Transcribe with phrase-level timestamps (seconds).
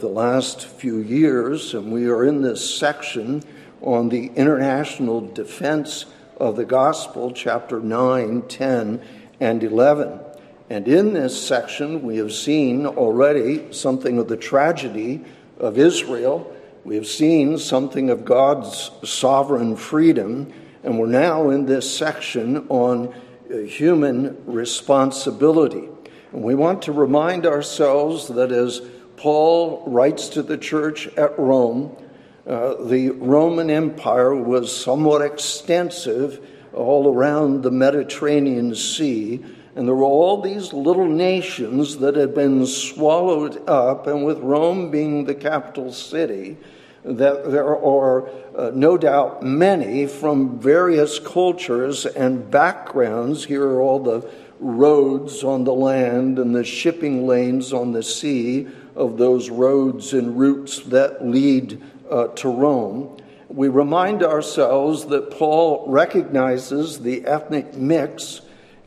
[0.00, 3.42] the last few years, and we are in this section
[3.80, 9.02] on the international defense of the gospel, chapter 9, 10,
[9.40, 10.20] and 11.
[10.70, 15.24] And in this section, we have seen already something of the tragedy
[15.58, 16.54] of Israel.
[16.84, 20.52] We have seen something of God's sovereign freedom.
[20.82, 23.14] And we're now in this section on
[23.52, 25.88] uh, human responsibility.
[26.32, 28.80] And we want to remind ourselves that as
[29.16, 31.96] Paul writes to the church at Rome,
[32.46, 39.44] uh, the Roman Empire was somewhat extensive all around the Mediterranean Sea,
[39.76, 44.90] and there were all these little nations that had been swallowed up, and with Rome
[44.90, 46.56] being the capital city,
[47.04, 53.44] that there are uh, no doubt many from various cultures and backgrounds.
[53.44, 54.28] Here are all the
[54.60, 60.38] roads on the land and the shipping lanes on the sea of those roads and
[60.38, 63.16] routes that lead uh, to Rome,
[63.48, 68.40] we remind ourselves that Paul recognizes the ethnic mix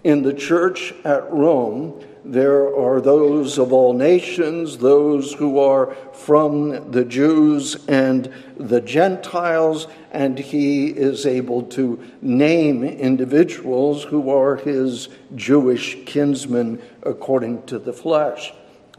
[0.04, 2.04] in the church at Rome.
[2.24, 9.88] There are those of all nations, those who are from the Jews and the Gentiles,
[10.12, 17.94] and he is able to name individuals who are his Jewish kinsmen according to the
[17.94, 18.52] flesh.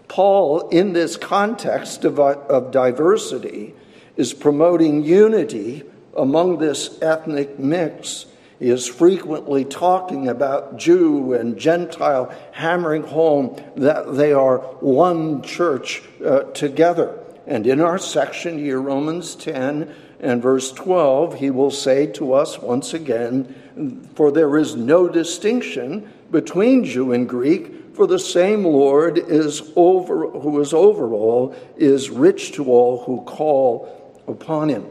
[0.09, 3.75] Paul, in this context of, of diversity,
[4.17, 5.83] is promoting unity
[6.17, 8.27] among this ethnic mix.
[8.59, 16.03] He is frequently talking about Jew and Gentile, hammering home that they are one church
[16.25, 17.19] uh, together.
[17.47, 22.59] And in our section here, Romans 10 and verse 12, he will say to us
[22.59, 29.17] once again, For there is no distinction between Jew and Greek for the same Lord
[29.17, 34.87] is over, who is over all, is rich to all who call upon him.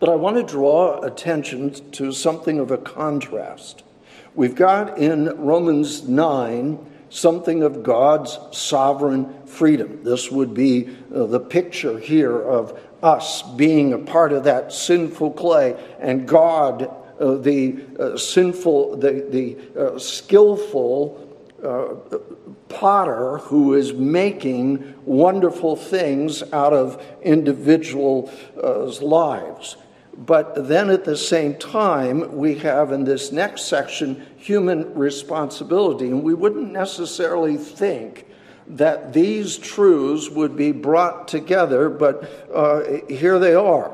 [0.00, 3.84] But I want to draw attention to something of a contrast.
[4.34, 6.78] We've got in Romans 9
[7.08, 10.02] something of God's sovereign freedom.
[10.02, 15.32] This would be uh, the picture here of us being a part of that sinful
[15.32, 16.90] clay and God,
[17.20, 21.27] uh, the uh, sinful, the, the uh, skillful
[21.64, 21.94] uh,
[22.68, 29.76] potter who is making wonderful things out of individuals' lives.
[30.16, 36.06] But then at the same time, we have in this next section human responsibility.
[36.06, 38.26] And we wouldn't necessarily think
[38.66, 43.92] that these truths would be brought together, but uh, here they are.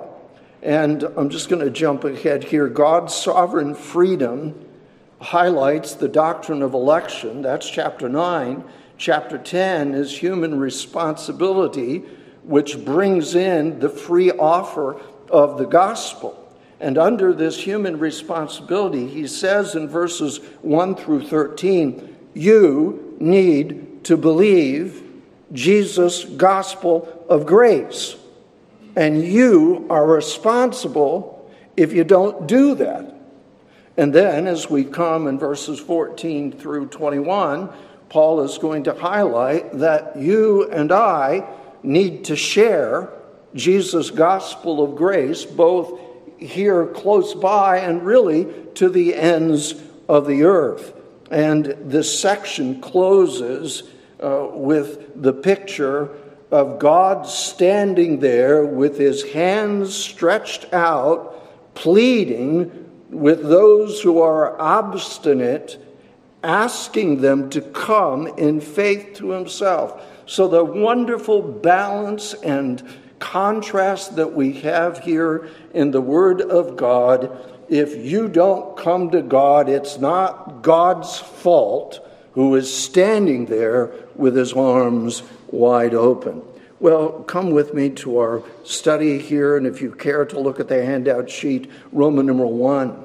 [0.62, 2.68] And I'm just going to jump ahead here.
[2.68, 4.63] God's sovereign freedom
[5.24, 7.40] highlights the doctrine of election.
[7.40, 8.62] That's chapter 9.
[8.98, 11.98] Chapter 10 is human responsibility,
[12.42, 16.40] which brings in the free offer of the gospel.
[16.78, 24.18] And under this human responsibility, he says in verses 1 through 13, you need to
[24.18, 25.02] believe
[25.52, 28.16] Jesus' gospel of grace.
[28.94, 33.13] And you are responsible if you don't do that.
[33.96, 37.70] And then, as we come in verses 14 through 21,
[38.08, 41.48] Paul is going to highlight that you and I
[41.82, 43.12] need to share
[43.54, 46.00] Jesus' gospel of grace, both
[46.38, 49.74] here close by and really to the ends
[50.08, 50.92] of the earth.
[51.30, 53.84] And this section closes
[54.20, 56.10] uh, with the picture
[56.50, 62.83] of God standing there with his hands stretched out, pleading
[63.14, 65.78] with those who are obstinate,
[66.42, 70.02] asking them to come in faith to himself.
[70.26, 72.82] So, the wonderful balance and
[73.18, 77.30] contrast that we have here in the Word of God
[77.68, 84.36] if you don't come to God, it's not God's fault who is standing there with
[84.36, 86.42] his arms wide open.
[86.80, 90.68] Well, come with me to our study here, and if you care to look at
[90.68, 93.03] the handout sheet, Roman number one.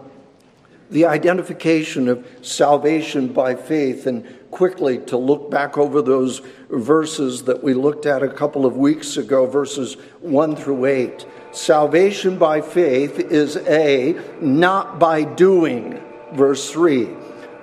[0.90, 7.64] The identification of salvation by faith, and quickly to look back over those verses that
[7.64, 11.26] we looked at a couple of weeks ago, verses 1 through 8.
[11.52, 16.02] Salvation by faith is A, not by doing,
[16.34, 17.10] verse 3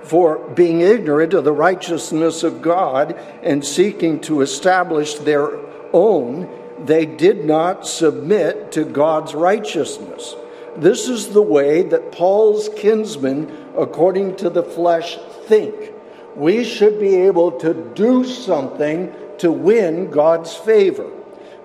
[0.07, 3.13] for being ignorant of the righteousness of God
[3.43, 5.59] and seeking to establish their
[5.93, 6.49] own,
[6.85, 10.35] they did not submit to God's righteousness.
[10.77, 15.75] This is the way that Paul's kinsmen, according to the flesh, think.
[16.35, 21.11] We should be able to do something to win God's favor.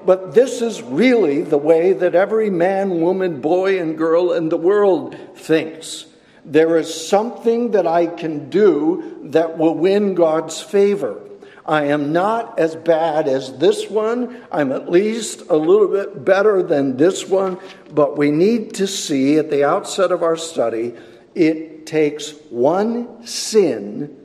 [0.05, 4.57] but this is really the way that every man, woman, boy, and girl in the
[4.57, 6.07] world thinks.
[6.45, 11.21] There is something that I can do that will win God's favor.
[11.65, 14.45] I am not as bad as this one.
[14.51, 17.59] I'm at least a little bit better than this one.
[17.93, 20.95] But we need to see at the outset of our study
[21.35, 24.17] it takes one sin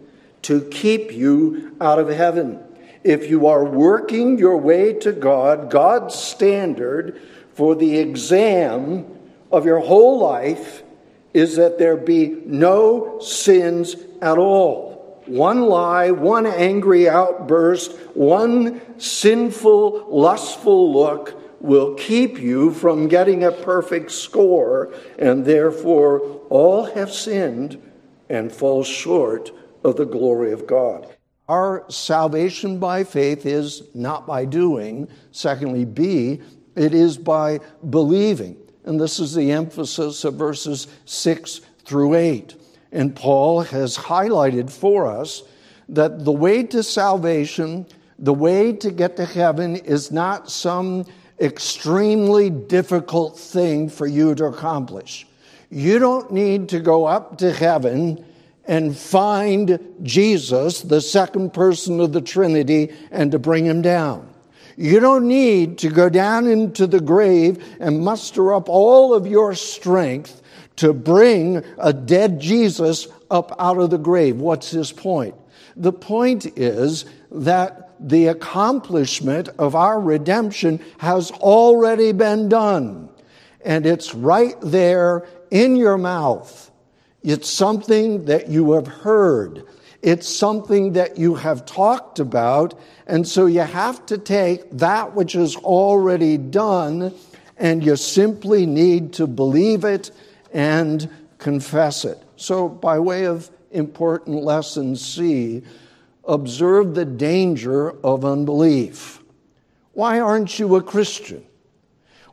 [0.43, 2.63] to keep you out of heaven.
[3.03, 7.21] If you are working your way to God, God's standard
[7.53, 9.05] for the exam
[9.51, 10.83] of your whole life
[11.33, 14.96] is that there be no sins at all.
[15.27, 23.51] One lie, one angry outburst, one sinful, lustful look will keep you from getting a
[23.51, 26.19] perfect score, and therefore
[26.49, 27.81] all have sinned
[28.29, 29.51] and fall short
[29.83, 31.15] of the glory of God.
[31.47, 35.07] Our salvation by faith is not by doing.
[35.31, 36.41] Secondly, B,
[36.75, 38.57] it is by believing.
[38.83, 42.55] And this is the emphasis of verses 6 through 8.
[42.91, 45.43] And Paul has highlighted for us
[45.89, 47.85] that the way to salvation,
[48.19, 51.05] the way to get to heaven, is not some
[51.39, 55.27] extremely difficult thing for you to accomplish.
[55.69, 58.23] You don't need to go up to heaven
[58.65, 64.27] and find Jesus, the second person of the Trinity, and to bring him down.
[64.75, 69.55] You don't need to go down into the grave and muster up all of your
[69.55, 70.41] strength
[70.77, 74.37] to bring a dead Jesus up out of the grave.
[74.37, 75.35] What's his point?
[75.75, 83.09] The point is that the accomplishment of our redemption has already been done.
[83.65, 86.71] And it's right there in your mouth.
[87.23, 89.65] It's something that you have heard.
[90.01, 92.79] It's something that you have talked about.
[93.07, 97.13] And so you have to take that which is already done
[97.57, 100.11] and you simply need to believe it
[100.53, 102.21] and confess it.
[102.35, 105.63] So, by way of important lesson C,
[106.25, 109.23] observe the danger of unbelief.
[109.93, 111.43] Why aren't you a Christian?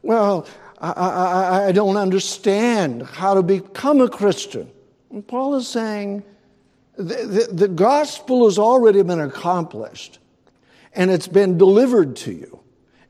[0.02, 0.46] Well,
[0.80, 4.70] I, I, I, don't understand how to become a Christian.
[5.10, 6.24] And Paul is saying
[6.96, 7.14] the,
[7.48, 10.18] the, the gospel has already been accomplished
[10.92, 12.60] and it's been delivered to you,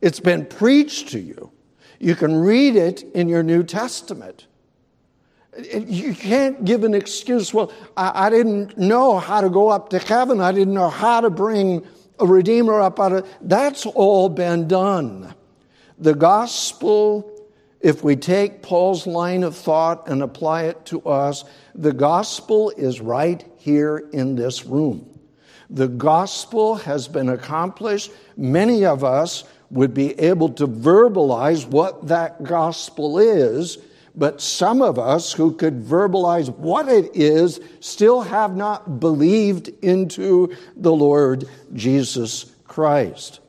[0.01, 1.51] it's been preached to you.
[1.99, 4.47] You can read it in your New Testament.
[5.59, 7.55] You can't give an excuse.
[7.55, 10.41] Well, I, I, didn't know how to go up to heaven.
[10.41, 11.87] I didn't know how to bring
[12.19, 13.29] a Redeemer up out of.
[13.41, 15.33] That's all been done.
[15.99, 17.49] The gospel,
[17.81, 23.01] if we take Paul's line of thought and apply it to us, the gospel is
[23.01, 25.09] right here in this room.
[25.71, 28.11] The gospel has been accomplished.
[28.37, 33.79] Many of us would be able to verbalize what that gospel is
[34.17, 40.55] but some of us who could verbalize what it is still have not believed into
[40.77, 41.45] the Lord
[41.75, 43.41] Jesus Christ.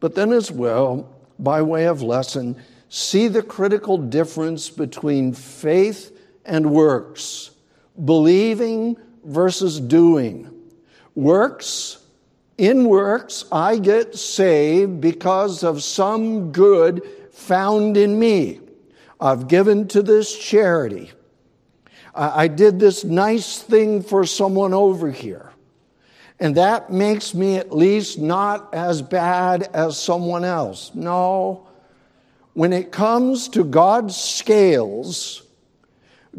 [0.00, 2.56] But then, as well, by way of lesson,
[2.88, 7.50] see the critical difference between faith and works,
[8.04, 10.50] believing versus doing.
[11.14, 12.04] Works,
[12.58, 18.60] in works, I get saved because of some good found in me.
[19.22, 21.12] I've given to this charity.
[22.12, 25.52] I did this nice thing for someone over here.
[26.40, 30.90] And that makes me at least not as bad as someone else.
[30.92, 31.68] No.
[32.54, 35.44] When it comes to God's scales,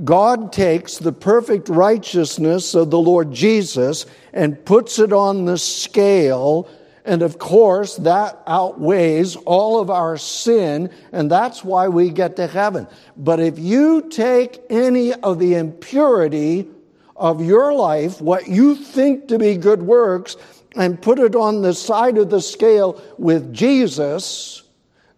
[0.04, 6.70] God takes the perfect righteousness of the Lord Jesus and puts it on the scale
[7.06, 12.48] and of course, that outweighs all of our sin, and that's why we get to
[12.48, 12.88] heaven.
[13.18, 16.68] But if you take any of the impurity
[17.16, 20.38] of your life, what you think to be good works,
[20.76, 24.64] and put it on the side of the scale with Jesus,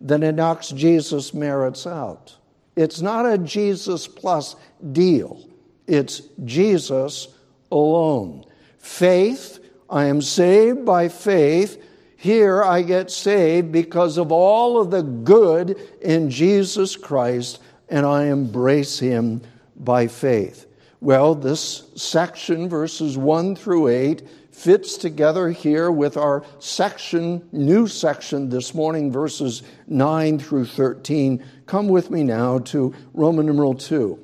[0.02, 2.36] then it knocks Jesus' merits out.
[2.76, 4.56] It's not a Jesus plus
[4.92, 5.48] deal,
[5.88, 7.28] it's Jesus
[7.72, 8.46] alone.
[8.80, 9.60] Faith
[9.96, 11.82] I am saved by faith.
[12.18, 18.26] Here I get saved because of all of the good in Jesus Christ, and I
[18.26, 19.42] embrace Him
[19.78, 20.66] by faith.
[21.00, 28.50] Well, this section, verses 1 through 8, fits together here with our section, new section
[28.50, 31.42] this morning, verses 9 through 13.
[31.68, 34.20] Come with me now to Roman numeral 2.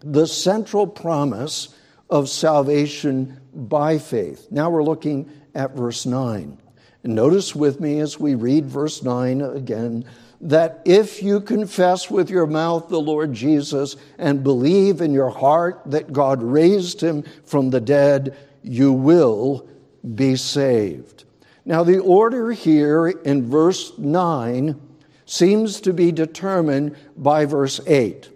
[0.00, 1.74] The central promise
[2.10, 4.46] of salvation by faith.
[4.50, 6.58] Now we're looking at verse 9.
[7.04, 10.04] And notice with me as we read verse 9 again
[10.40, 15.82] that if you confess with your mouth the Lord Jesus and believe in your heart
[15.86, 19.68] that God raised him from the dead, you will
[20.14, 21.24] be saved.
[21.64, 24.80] Now, the order here in verse 9
[25.26, 28.30] seems to be determined by verse 8.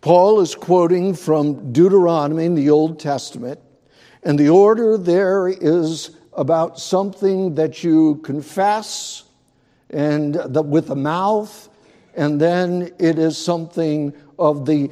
[0.00, 3.60] Paul is quoting from Deuteronomy in the Old Testament,
[4.22, 9.24] and the order there is about something that you confess
[9.90, 11.68] and the, with the mouth,
[12.14, 14.90] and then it is something of the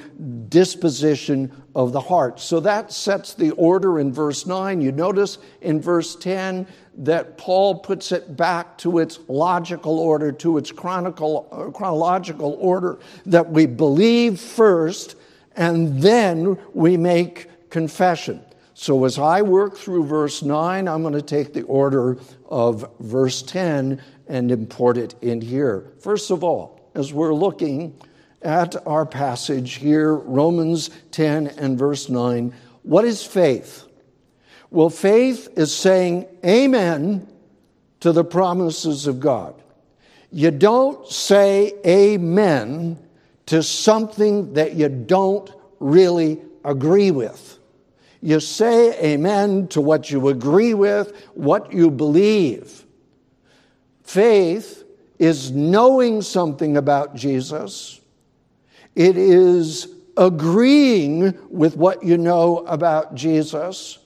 [0.48, 2.40] disposition of the heart.
[2.40, 4.80] So that sets the order in verse 9.
[4.80, 6.66] You notice in verse 10
[6.98, 13.66] that Paul puts it back to its logical order, to its chronological order, that we
[13.66, 15.16] believe first
[15.54, 18.42] and then we make confession.
[18.78, 23.40] So as I work through verse 9, I'm going to take the order of verse
[23.40, 25.92] 10 and import it in here.
[25.98, 27.98] First of all, as we're looking
[28.42, 32.52] at our passage here, Romans 10 and verse 9,
[32.82, 33.86] what is faith?
[34.70, 37.26] Well, faith is saying amen
[38.00, 39.54] to the promises of God.
[40.30, 42.98] You don't say amen
[43.46, 47.55] to something that you don't really agree with.
[48.20, 52.84] You say amen to what you agree with, what you believe.
[54.02, 54.84] Faith
[55.18, 58.00] is knowing something about Jesus.
[58.94, 63.98] It is agreeing with what you know about Jesus.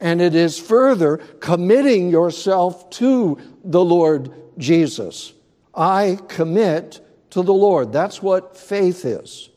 [0.00, 5.32] And it is further committing yourself to the Lord Jesus.
[5.74, 7.92] I commit to the Lord.
[7.92, 9.50] That's what faith is.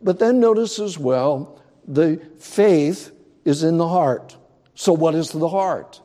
[0.00, 3.12] But then notice as well, the faith
[3.48, 4.36] is in the heart.
[4.74, 6.02] So, what is the heart?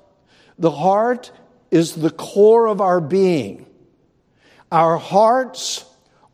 [0.58, 1.32] The heart
[1.72, 3.66] is the core of our being.
[4.72, 5.84] Our hearts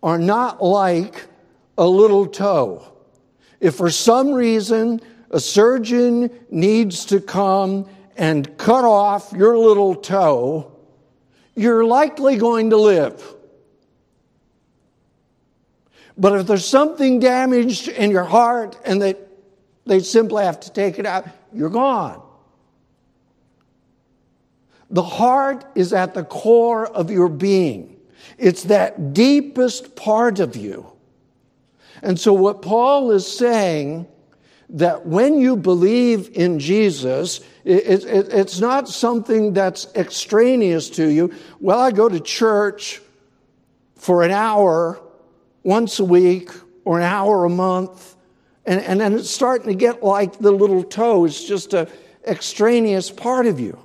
[0.03, 1.25] are not like
[1.79, 2.85] a little toe.
[3.59, 5.01] If for some reason
[5.31, 10.71] a surgeon needs to come and cut off your little toe,
[11.55, 13.35] you're likely going to live.
[16.15, 19.28] But if there's something damaged in your heart and that
[19.89, 22.21] they simply have to take it out, you're gone.
[24.89, 27.97] The heart is at the core of your being.
[28.37, 30.91] It's that deepest part of you.
[32.01, 34.07] And so, what Paul is saying
[34.69, 41.33] that when you believe in Jesus, it, it, it's not something that's extraneous to you.
[41.59, 43.01] Well, I go to church
[43.95, 45.01] for an hour
[45.63, 46.51] once a week
[46.85, 48.15] or an hour a month,
[48.69, 51.25] and, and then it's starting to get like the little toe.
[51.25, 51.87] It's just an
[52.27, 53.79] extraneous part of you.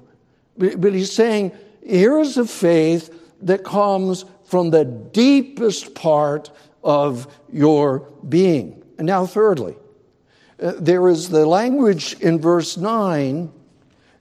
[0.58, 6.50] But, but he's saying, here is a faith that comes from the deepest part
[6.82, 8.84] of your being.
[8.98, 9.74] And now, thirdly,
[10.62, 13.50] uh, there is the language in verse 9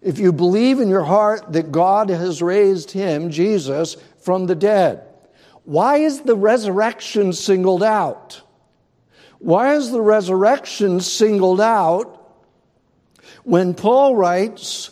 [0.02, 5.04] if you believe in your heart that God has raised him, Jesus, from the dead.
[5.66, 8.43] Why is the resurrection singled out?
[9.44, 12.20] Why is the resurrection singled out
[13.44, 14.90] when Paul writes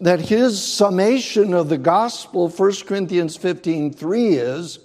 [0.00, 4.78] that his summation of the gospel, 1 Corinthians 15 3, is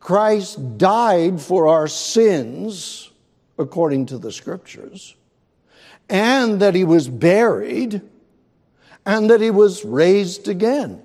[0.00, 3.10] Christ died for our sins,
[3.58, 5.14] according to the scriptures
[6.10, 8.02] and that he was buried,
[9.06, 11.00] and that he was raised again.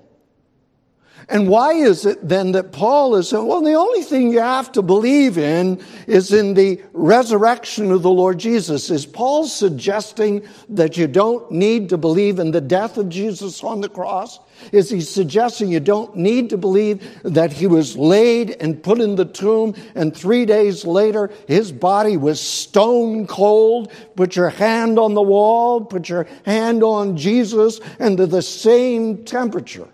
[1.27, 4.72] And why is it then that Paul is saying, well, the only thing you have
[4.74, 8.91] to believe in is in the resurrection of the Lord Jesus?
[8.91, 13.82] Is Paul suggesting that you don't need to believe in the death of Jesus on
[13.82, 14.39] the cross?
[14.72, 19.15] Is he suggesting you don't need to believe that he was laid and put in
[19.15, 23.91] the tomb and three days later his body was stone cold?
[24.15, 29.25] Put your hand on the wall, put your hand on Jesus, and to the same
[29.25, 29.88] temperature.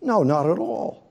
[0.00, 1.04] No, not at all.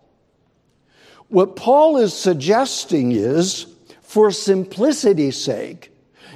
[1.29, 3.65] What Paul is suggesting is,
[4.01, 5.91] for simplicity's sake,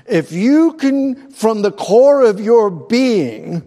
[0.05, 3.63] if you can, from the core of your being,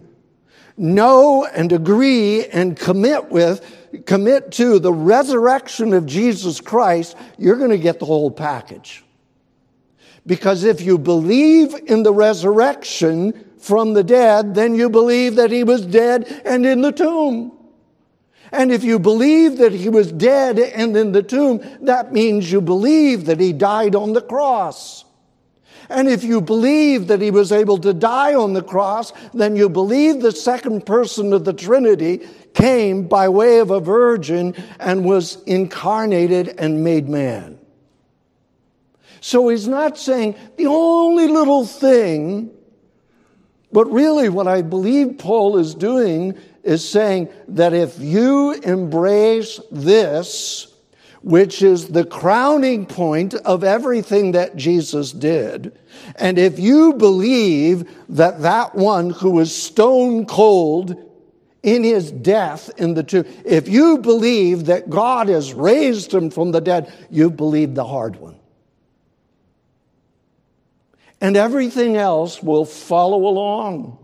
[0.77, 3.65] know and agree and commit with,
[4.05, 9.03] commit to the resurrection of Jesus Christ, you're going to get the whole package.
[10.27, 15.63] Because if you believe in the resurrection from the dead, then you believe that he
[15.63, 17.51] was dead and in the tomb.
[18.51, 22.61] And if you believe that he was dead and in the tomb, that means you
[22.61, 25.05] believe that he died on the cross.
[25.89, 29.69] And if you believe that he was able to die on the cross, then you
[29.69, 35.41] believe the second person of the Trinity came by way of a virgin and was
[35.43, 37.59] incarnated and made man.
[39.21, 42.54] So he's not saying the only little thing,
[43.75, 50.73] but really what I believe Paul is doing is saying that if you embrace this,
[51.23, 55.77] which is the crowning point of everything that Jesus did.
[56.15, 60.95] And if you believe that that one who was stone cold
[61.61, 66.53] in his death in the tomb, if you believe that God has raised him from
[66.53, 68.39] the dead, you believe the hard one.
[71.25, 73.97] And everything else will follow along.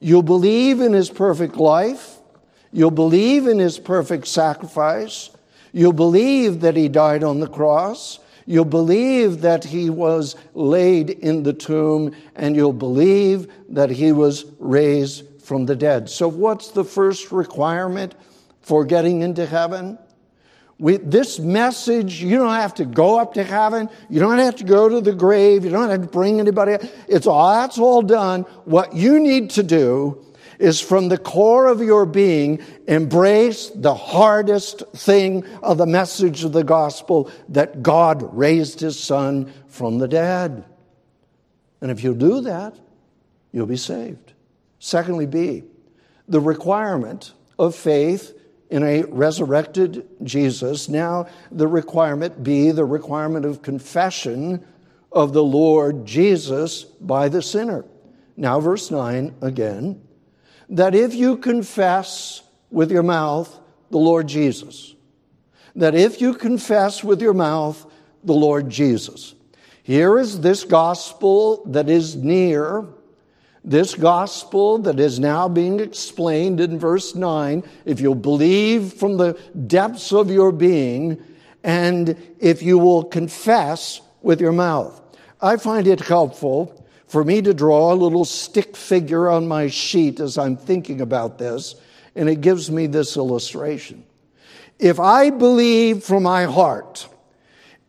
[0.00, 2.16] You'll believe in his perfect life.
[2.72, 5.28] You'll believe in his perfect sacrifice.
[5.70, 8.20] You'll believe that he died on the cross.
[8.46, 14.46] You'll believe that he was laid in the tomb, and you'll believe that he was
[14.58, 16.08] raised from the dead.
[16.08, 18.14] So, what's the first requirement
[18.62, 19.98] for getting into heaven?
[20.82, 23.88] We, this message, you don't have to go up to heaven.
[24.10, 25.64] You don't have to go to the grave.
[25.64, 26.76] You don't have to bring anybody.
[27.06, 28.42] It's all, that's all done.
[28.64, 30.26] What you need to do
[30.58, 36.50] is from the core of your being embrace the hardest thing of the message of
[36.50, 40.64] the gospel that God raised his son from the dead.
[41.80, 42.76] And if you do that,
[43.52, 44.32] you'll be saved.
[44.80, 45.62] Secondly, B,
[46.26, 48.36] the requirement of faith
[48.72, 50.88] in a resurrected Jesus.
[50.88, 54.64] Now, the requirement be the requirement of confession
[55.12, 57.84] of the Lord Jesus by the sinner.
[58.34, 60.00] Now, verse 9 again
[60.70, 63.60] that if you confess with your mouth
[63.90, 64.94] the Lord Jesus,
[65.76, 67.86] that if you confess with your mouth
[68.24, 69.34] the Lord Jesus,
[69.82, 72.86] here is this gospel that is near,
[73.64, 77.62] this gospel that is now being explained in verse 9.
[77.84, 81.22] If you'll believe from the depths of your being,
[81.62, 85.00] and if you will confess with your mouth.
[85.40, 90.18] I find it helpful for me to draw a little stick figure on my sheet
[90.18, 91.74] as I'm thinking about this,
[92.14, 94.04] and it gives me this illustration.
[94.78, 97.06] If I believe from my heart,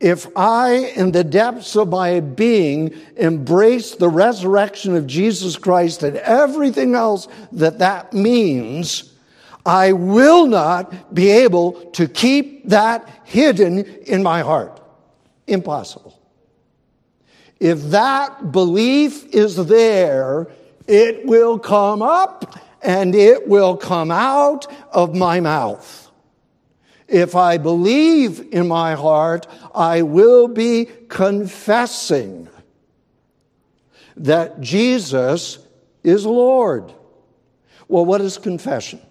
[0.04, 6.18] if I, in the depths of my being, embrace the resurrection of Jesus Christ and
[6.18, 9.14] everything else that that means,
[9.66, 14.82] I will not be able to keep that hidden in my heart.
[15.48, 16.20] Impossible.
[17.62, 20.50] If that belief is there,
[20.86, 26.03] it will come up and it will come out of my mouth.
[27.08, 32.48] If I believe in my heart, I will be confessing
[34.18, 35.60] that Jesus
[36.04, 36.94] is Lord.
[37.88, 39.02] Well, what is confession?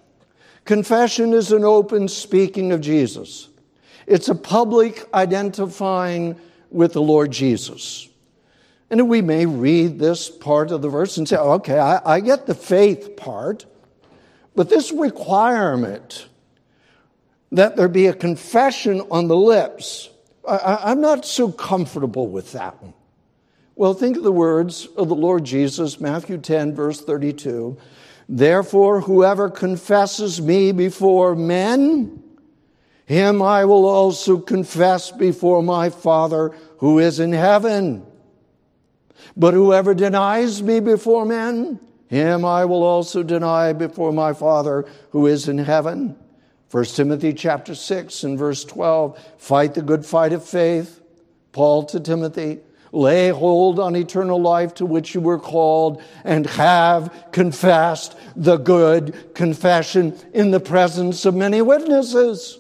[0.65, 3.49] Confession is an open speaking of Jesus.
[4.07, 6.37] It's a public identifying
[6.71, 8.09] with the Lord Jesus.
[8.91, 12.47] And we may read this part of the verse and say, okay, I, I get
[12.47, 13.65] the faith part,
[14.55, 16.27] but this requirement
[17.53, 20.09] that there be a confession on the lips,
[20.49, 22.95] I, I'm not so comfortable with that one.
[23.77, 27.77] Well, think of the words of the Lord Jesus, Matthew 10, verse 32.
[28.29, 32.23] Therefore, whoever confesses me before men,
[33.07, 38.07] him I will also confess before my Father who is in heaven.
[39.37, 45.27] But whoever denies me before men, him I will also deny before my Father who
[45.27, 46.17] is in heaven.
[46.73, 51.03] 1 Timothy chapter 6 and verse 12, fight the good fight of faith.
[51.53, 52.61] Paul to Timothy,
[52.93, 59.35] lay hold on eternal life to which you were called and have confessed the good
[59.35, 62.59] confession in the presence of many witnesses.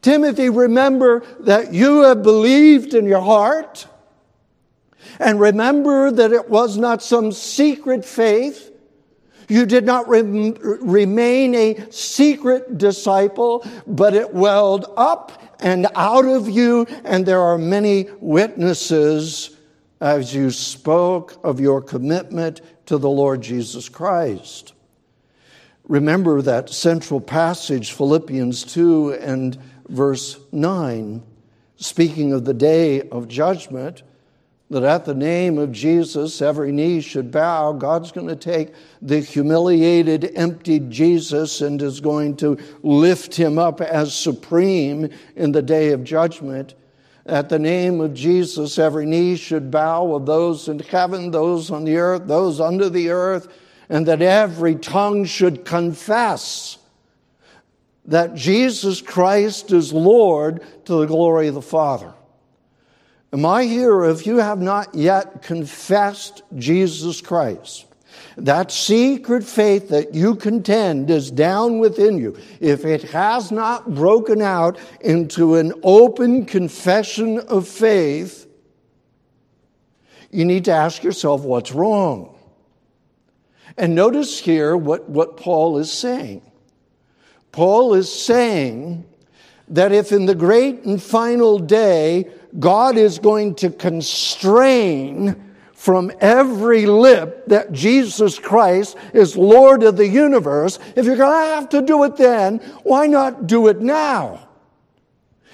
[0.00, 3.86] Timothy, remember that you have believed in your heart
[5.20, 8.71] and remember that it was not some secret faith.
[9.48, 16.48] You did not rem- remain a secret disciple, but it welled up and out of
[16.48, 19.56] you, and there are many witnesses
[20.00, 24.72] as you spoke of your commitment to the Lord Jesus Christ.
[25.84, 31.22] Remember that central passage, Philippians 2 and verse 9,
[31.76, 34.02] speaking of the day of judgment
[34.72, 37.72] that at the name of Jesus, every knee should bow.
[37.72, 43.82] God's going to take the humiliated, emptied Jesus and is going to lift him up
[43.82, 46.74] as supreme in the day of judgment.
[47.26, 51.84] At the name of Jesus, every knee should bow of those in heaven, those on
[51.84, 53.48] the earth, those under the earth,
[53.90, 56.78] and that every tongue should confess
[58.06, 62.14] that Jesus Christ is Lord to the glory of the Father.
[63.34, 67.86] Am I here if you have not yet confessed Jesus Christ?
[68.36, 72.36] That secret faith that you contend is down within you.
[72.60, 78.46] If it has not broken out into an open confession of faith,
[80.30, 82.34] you need to ask yourself what's wrong.
[83.78, 86.42] And notice here what, what Paul is saying.
[87.50, 89.06] Paul is saying
[89.68, 96.86] that if in the great and final day God is going to constrain from every
[96.86, 101.82] lip that Jesus Christ is Lord of the universe, if you're going to have to
[101.82, 104.48] do it then, why not do it now?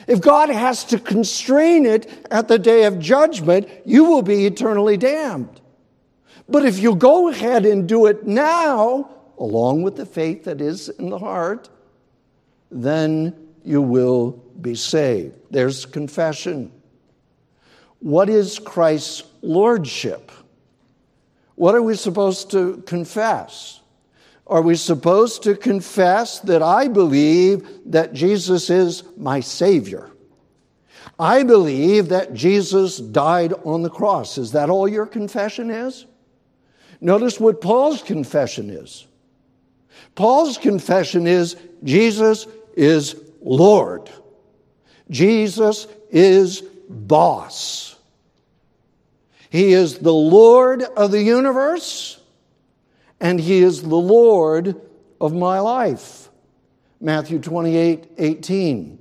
[0.06, 4.96] If God has to constrain it at the day of judgment, you will be eternally
[4.96, 5.61] damned.
[6.48, 10.88] But if you go ahead and do it now, along with the faith that is
[10.88, 11.68] in the heart,
[12.70, 13.34] then
[13.64, 15.34] you will be saved.
[15.50, 16.72] There's confession.
[18.00, 20.30] What is Christ's lordship?
[21.54, 23.80] What are we supposed to confess?
[24.46, 30.11] Are we supposed to confess that I believe that Jesus is my Savior?
[31.18, 34.38] I believe that Jesus died on the cross.
[34.38, 36.06] Is that all your confession is?
[37.00, 39.06] Notice what Paul's confession is.
[40.14, 44.11] Paul's confession is Jesus is Lord.
[45.11, 47.88] Jesus is boss.
[49.50, 52.20] He is the Lord of the universe,
[53.20, 54.80] and He is the Lord
[55.20, 56.28] of my life.
[57.00, 58.98] Matthew 28 18.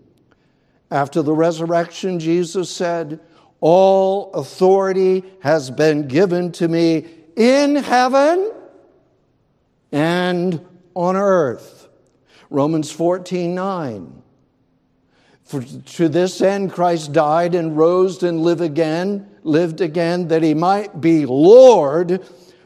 [0.89, 3.19] After the resurrection, Jesus said,
[3.59, 8.51] All authority has been given to me in heaven
[9.91, 11.89] and on earth.
[12.49, 14.23] Romans 14 9.
[15.47, 20.53] For to this end Christ died and rose and lived again, lived again, that he
[20.53, 22.21] might be Lord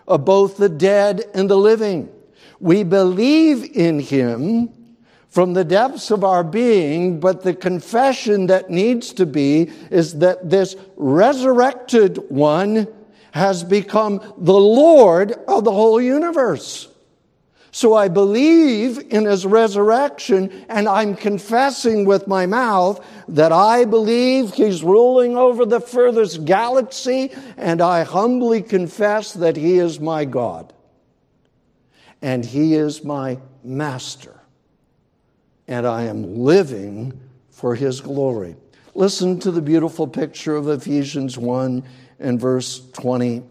[0.07, 2.09] of both the dead and the living.
[2.59, 4.69] We believe in him
[5.29, 10.49] from the depths of our being, but the confession that needs to be is that
[10.49, 12.87] this resurrected one
[13.31, 16.90] has become the Lord of the whole universe.
[17.73, 24.53] So I believe in his resurrection and I'm confessing with my mouth that I believe
[24.53, 30.73] he's ruling over the furthest galaxy and I humbly confess that he is my God.
[32.21, 34.41] And he is my master.
[35.65, 37.17] And I am living
[37.51, 38.57] for his glory.
[38.95, 41.83] Listen to the beautiful picture of Ephesians 1
[42.19, 43.43] and verse 20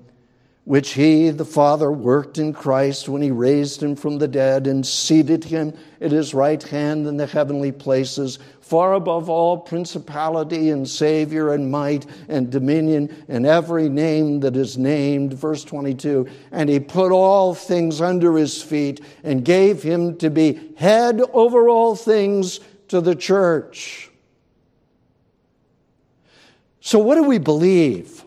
[0.65, 4.87] which he, the Father, worked in Christ when he raised him from the dead and
[4.87, 10.89] seated him at his right hand in the heavenly places, far above all principality and
[10.89, 15.33] Savior and might and dominion and every name that is named.
[15.33, 20.75] Verse 22 And he put all things under his feet and gave him to be
[20.77, 24.11] head over all things to the church.
[26.81, 28.25] So, what do we believe?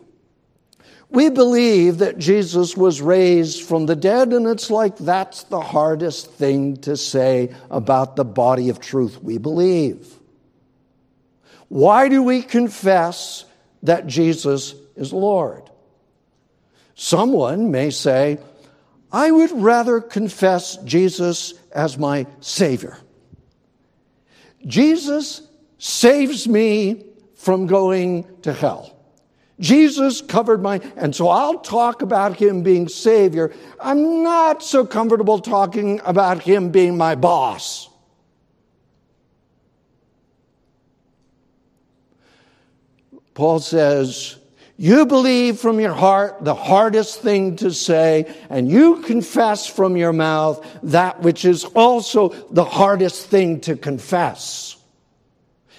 [1.14, 6.32] We believe that Jesus was raised from the dead, and it's like that's the hardest
[6.32, 10.12] thing to say about the body of truth we believe.
[11.70, 13.46] Why do we confess
[13.84, 15.70] that Jesus is Lord?
[16.96, 18.40] Someone may say,
[19.12, 22.98] I would rather confess Jesus as my Savior.
[24.66, 25.48] Jesus
[25.78, 28.93] saves me from going to hell.
[29.64, 33.54] Jesus covered my, and so I'll talk about him being Savior.
[33.80, 37.90] I'm not so comfortable talking about him being my boss.
[43.36, 44.36] Paul says,
[44.76, 50.12] You believe from your heart the hardest thing to say, and you confess from your
[50.12, 54.76] mouth that which is also the hardest thing to confess.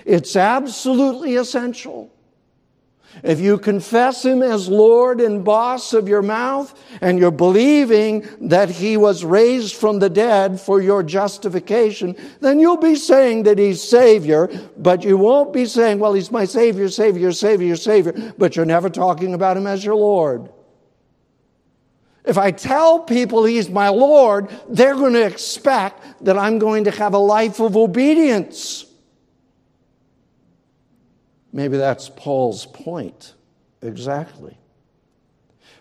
[0.06, 2.13] It's absolutely essential.
[3.22, 8.68] If you confess Him as Lord and boss of your mouth, and you're believing that
[8.70, 13.82] He was raised from the dead for your justification, then you'll be saying that He's
[13.82, 18.64] Savior, but you won't be saying, well, He's my Savior, Savior, Savior, Savior, but you're
[18.64, 20.50] never talking about Him as your Lord.
[22.24, 26.90] If I tell people He's my Lord, they're going to expect that I'm going to
[26.90, 28.86] have a life of obedience.
[31.54, 33.34] Maybe that's Paul's point
[33.80, 34.58] exactly.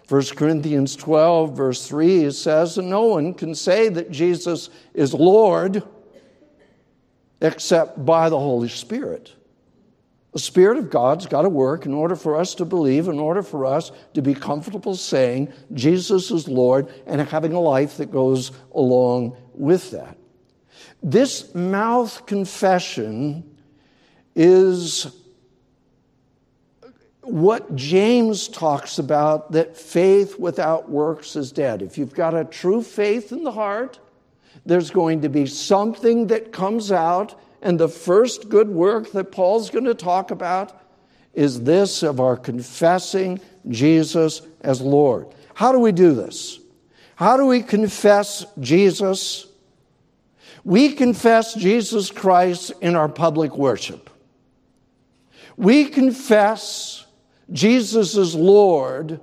[0.08, 5.82] 1 Corinthians 12, verse 3 says, No one can say that Jesus is Lord
[7.42, 9.34] except by the Holy Spirit.
[10.34, 13.42] The Spirit of God's got to work in order for us to believe, in order
[13.42, 18.52] for us to be comfortable saying Jesus is Lord and having a life that goes
[18.76, 20.18] along with that.
[21.02, 23.58] This mouth confession
[24.36, 25.23] is
[27.24, 31.82] what James talks about that faith without works is dead.
[31.82, 34.00] If you've got a true faith in the heart,
[34.66, 39.70] there's going to be something that comes out and the first good work that Paul's
[39.70, 40.80] going to talk about
[41.34, 45.28] is this of our confessing Jesus as Lord.
[45.54, 46.60] How do we do this?
[47.16, 49.48] How do we confess Jesus?
[50.66, 54.10] We confess Jesus Christ in our public worship.
[55.56, 57.06] We confess
[57.52, 59.20] Jesus is Lord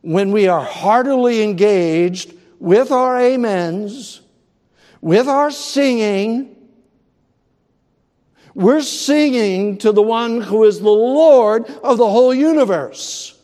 [0.00, 4.20] when we are heartily engaged with our amens,
[5.00, 6.56] with our singing,
[8.54, 13.38] we're singing to the one who is the Lord of the whole universe.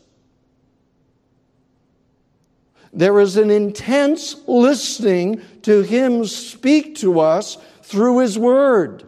[2.91, 9.03] There is an intense listening to Him speak to us through His Word.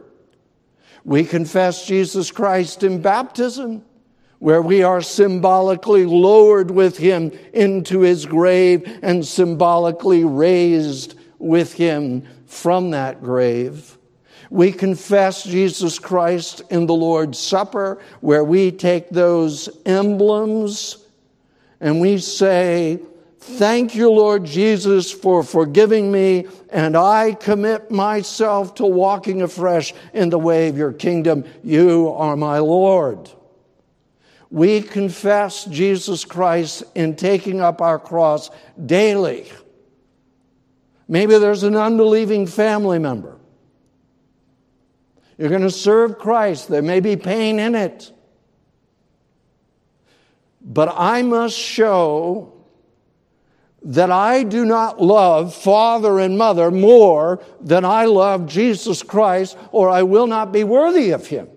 [1.04, 3.84] We confess Jesus Christ in baptism,
[4.40, 12.24] where we are symbolically lowered with Him into His grave and symbolically raised with Him
[12.46, 13.98] from that grave.
[14.50, 21.04] We confess Jesus Christ in the Lord's Supper, where we take those emblems
[21.80, 23.00] and we say,
[23.40, 30.30] Thank you, Lord Jesus, for forgiving me, and I commit myself to walking afresh in
[30.30, 31.46] the way of your kingdom.
[31.64, 33.30] You are my Lord.
[34.50, 38.50] We confess Jesus Christ in taking up our cross
[38.86, 39.52] daily.
[41.08, 43.38] Maybe there's an unbelieving family member.
[45.38, 46.70] You're going to serve Christ.
[46.70, 48.12] There may be pain in it.
[50.62, 52.54] But I must show
[53.84, 59.88] that I do not love father and mother more than I love Jesus Christ, or
[59.90, 61.48] I will not be worthy of him.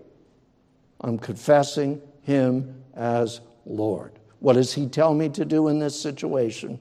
[1.00, 4.18] I'm confessing him as Lord.
[4.40, 6.80] What does he tell me to do in this situation?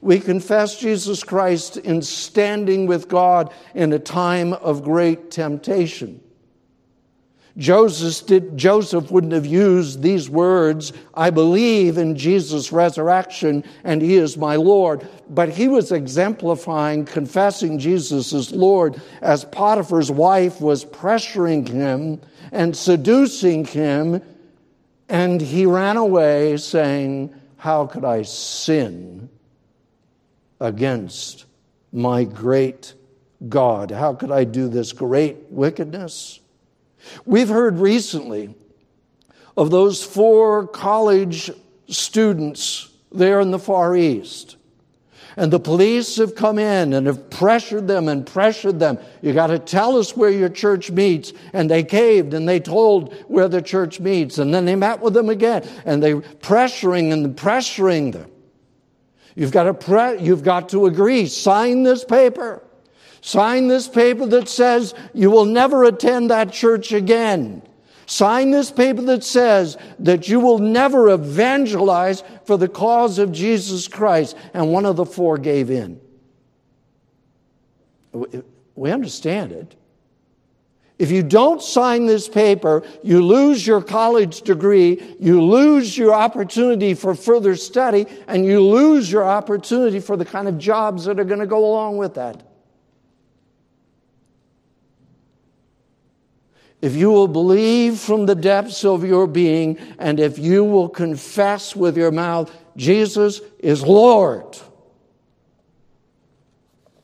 [0.00, 6.20] We confess Jesus Christ in standing with God in a time of great temptation.
[7.56, 14.16] Joseph, did, Joseph wouldn't have used these words, I believe in Jesus' resurrection and he
[14.16, 15.06] is my Lord.
[15.28, 22.20] But he was exemplifying, confessing Jesus as Lord as Potiphar's wife was pressuring him
[22.52, 24.22] and seducing him.
[25.10, 29.28] And he ran away saying, How could I sin
[30.60, 31.46] against
[31.92, 32.94] my great
[33.48, 33.90] God?
[33.90, 36.38] How could I do this great wickedness?
[37.24, 38.54] We've heard recently
[39.56, 41.50] of those four college
[41.88, 44.58] students there in the Far East.
[45.40, 48.98] And the police have come in and have pressured them and pressured them.
[49.22, 51.32] You got to tell us where your church meets.
[51.54, 54.36] And they caved and they told where the church meets.
[54.36, 58.30] And then they met with them again and they pressuring and pressuring them.
[59.34, 61.24] You've got to pre- you've got to agree.
[61.24, 62.62] Sign this paper.
[63.22, 67.62] Sign this paper that says you will never attend that church again.
[68.10, 73.86] Sign this paper that says that you will never evangelize for the cause of Jesus
[73.86, 74.36] Christ.
[74.52, 76.00] And one of the four gave in.
[78.74, 79.76] We understand it.
[80.98, 86.94] If you don't sign this paper, you lose your college degree, you lose your opportunity
[86.94, 91.24] for further study, and you lose your opportunity for the kind of jobs that are
[91.24, 92.42] going to go along with that.
[96.82, 101.76] If you will believe from the depths of your being, and if you will confess
[101.76, 104.58] with your mouth, Jesus is Lord,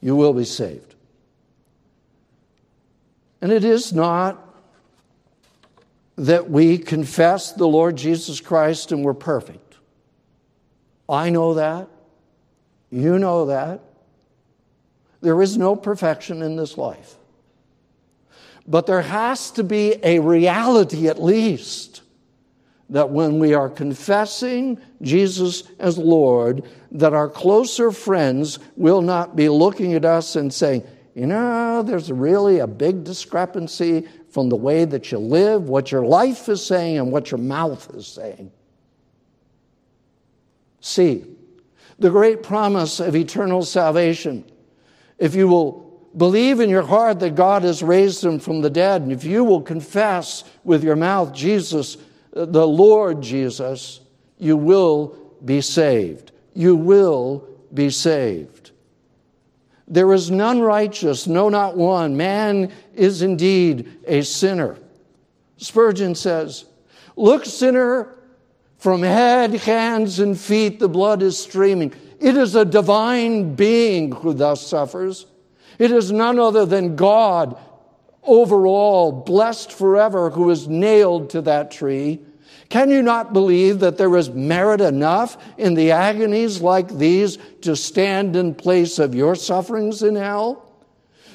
[0.00, 0.94] you will be saved.
[3.42, 4.42] And it is not
[6.16, 9.76] that we confess the Lord Jesus Christ and we're perfect.
[11.08, 11.88] I know that.
[12.90, 13.80] You know that.
[15.20, 17.15] There is no perfection in this life.
[18.68, 22.02] But there has to be a reality at least
[22.90, 29.48] that when we are confessing Jesus as Lord, that our closer friends will not be
[29.48, 34.84] looking at us and saying, you know, there's really a big discrepancy from the way
[34.84, 38.52] that you live, what your life is saying, and what your mouth is saying.
[40.80, 41.24] See,
[41.98, 44.44] the great promise of eternal salvation.
[45.18, 45.85] If you will
[46.16, 49.44] believe in your heart that God has raised him from the dead, and if you
[49.44, 51.96] will confess with your mouth Jesus,
[52.34, 54.00] uh, the Lord Jesus,
[54.38, 56.32] you will be saved.
[56.54, 58.70] You will be saved.
[59.88, 62.16] There is none righteous, no, not one.
[62.16, 64.78] Man is indeed a sinner.
[65.58, 66.64] Spurgeon says,
[67.16, 68.16] Look, sinner,
[68.78, 71.94] from head, hands, and feet the blood is streaming.
[72.20, 75.26] It is a divine being who thus suffers.
[75.78, 77.58] It is none other than God,
[78.22, 82.20] overall, blessed forever, who is nailed to that tree.
[82.68, 87.76] Can you not believe that there is merit enough in the agonies like these to
[87.76, 90.62] stand in place of your sufferings in hell?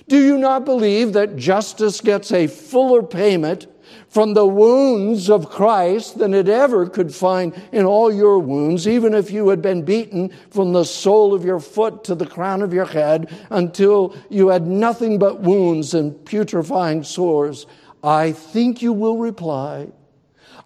[0.07, 3.67] Do you not believe that justice gets a fuller payment
[4.09, 9.13] from the wounds of Christ than it ever could find in all your wounds, even
[9.13, 12.73] if you had been beaten from the sole of your foot to the crown of
[12.73, 17.65] your head until you had nothing but wounds and putrefying sores?
[18.03, 19.89] I think you will reply,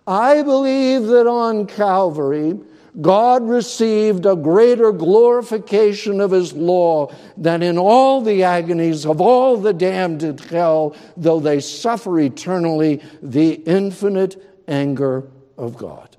[0.07, 2.59] I believe that on Calvary,
[3.01, 9.57] God received a greater glorification of his law than in all the agonies of all
[9.57, 15.27] the damned in hell, though they suffer eternally the infinite anger
[15.57, 16.15] of God.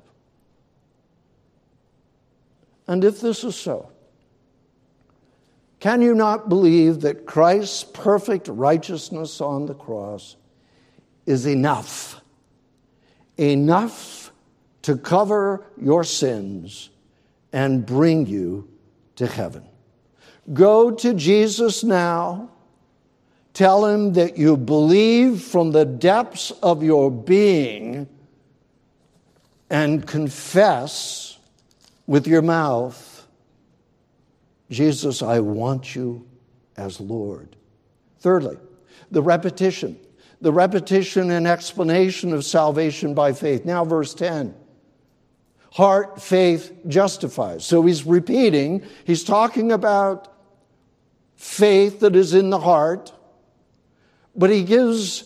[2.87, 3.91] And if this is so,
[5.81, 10.37] can you not believe that Christ's perfect righteousness on the cross
[11.27, 12.21] is enough?
[13.39, 14.26] Enough
[14.87, 16.91] to cover your sins
[17.53, 18.69] and bring you
[19.17, 19.65] to heaven.
[20.53, 22.51] Go to Jesus now.
[23.53, 28.07] Tell him that you believe from the depths of your being
[29.69, 31.37] and confess
[32.07, 33.27] with your mouth,
[34.71, 36.29] Jesus, I want you
[36.77, 37.57] as Lord.
[38.21, 38.57] Thirdly,
[39.11, 39.99] the repetition,
[40.41, 43.65] the repetition and explanation of salvation by faith.
[43.65, 44.55] Now, verse 10
[45.77, 47.63] heart faith justifies.
[47.63, 50.33] So he's repeating, he's talking about
[51.35, 53.13] faith that is in the heart,
[54.35, 55.25] but he gives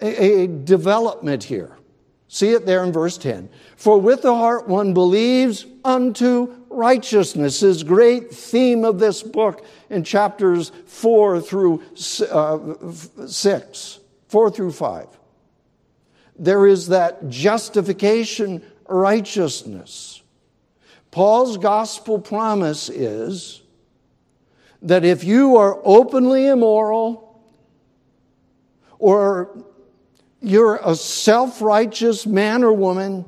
[0.00, 1.78] a, a, development here.
[2.26, 3.48] See it there in verse 10.
[3.76, 10.02] For with the heart one believes unto righteousness, his great theme of this book in
[10.02, 11.80] chapters 4 through
[12.28, 12.58] uh,
[13.24, 15.06] 6, 4 through 5.
[16.40, 20.22] There is that justification righteousness.
[21.10, 23.62] Paul's gospel promise is
[24.82, 27.40] that if you are openly immoral
[28.98, 29.64] or
[30.40, 33.24] you're a self righteous man or woman,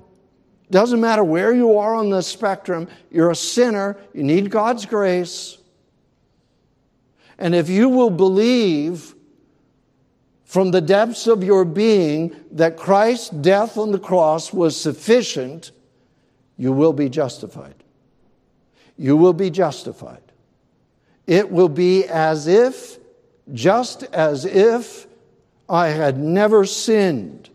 [0.70, 5.58] doesn't matter where you are on the spectrum, you're a sinner, you need God's grace.
[7.38, 9.13] And if you will believe
[10.54, 15.72] from the depths of your being that Christ's death on the cross was sufficient,
[16.56, 17.74] you will be justified.
[18.96, 20.22] You will be justified.
[21.26, 23.00] It will be as if,
[23.52, 25.08] just as if
[25.68, 27.50] I had never sinned.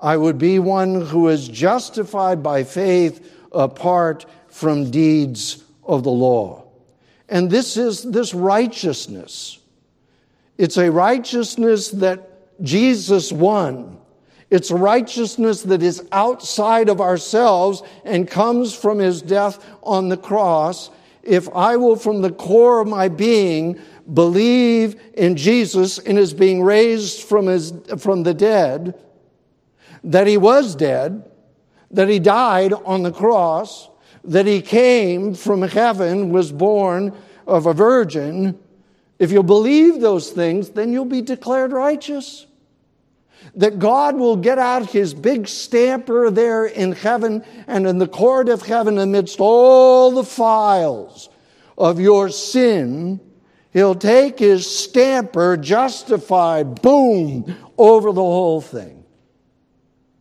[0.00, 6.62] I would be one who is justified by faith apart from deeds of the law.
[7.28, 9.58] And this is this righteousness
[10.58, 13.98] it's a righteousness that Jesus won.
[14.50, 20.90] It's righteousness that is outside of ourselves and comes from his death on the cross.
[21.22, 23.80] If I will, from the core of my being,
[24.12, 28.94] believe in Jesus and his being raised from, his, from the dead,
[30.04, 31.28] that he was dead,
[31.90, 33.88] that he died on the cross,
[34.22, 38.58] that he came from heaven, was born of a virgin,
[39.18, 42.46] if you'll believe those things, then you'll be declared righteous.
[43.56, 48.48] That God will get out his big stamper there in heaven and in the court
[48.48, 51.28] of heaven amidst all the files
[51.76, 53.20] of your sin.
[53.72, 59.04] He'll take his stamper, justified, boom, over the whole thing.